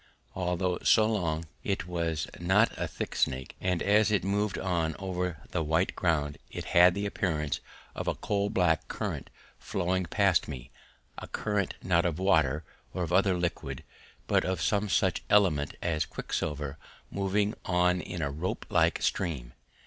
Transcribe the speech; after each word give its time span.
Although 0.33 0.79
so 0.81 1.05
long 1.05 1.45
it 1.63 1.85
was 1.85 2.27
not 2.39 2.71
a 2.75 2.87
thick 2.87 3.15
snake, 3.15 3.55
and 3.61 3.83
as 3.83 4.09
it 4.09 4.23
moved 4.23 4.57
on 4.57 4.95
over 4.97 5.37
the 5.51 5.61
white 5.61 5.95
ground 5.95 6.39
it 6.49 6.65
had 6.73 6.95
the 6.95 7.05
appearance 7.05 7.59
of 7.93 8.07
a 8.07 8.15
coal 8.15 8.49
black 8.49 8.87
current 8.87 9.29
flowing 9.59 10.05
past 10.05 10.47
me 10.47 10.71
a 11.19 11.27
current 11.27 11.75
not 11.83 12.03
of 12.03 12.17
water 12.17 12.63
or 12.95 13.13
other 13.13 13.35
liquid 13.37 13.83
but 14.25 14.43
of 14.43 14.59
some 14.59 14.89
such 14.89 15.21
element 15.29 15.75
as 15.83 16.07
quicksilver 16.07 16.79
moving 17.11 17.53
on 17.63 18.01
in 18.01 18.23
a 18.23 18.31
rope 18.31 18.65
like 18.71 19.03
stream. 19.03 19.53